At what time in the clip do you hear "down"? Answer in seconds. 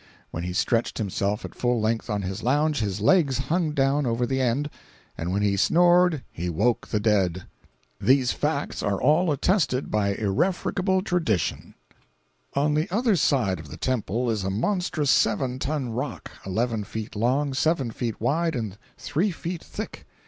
3.73-4.07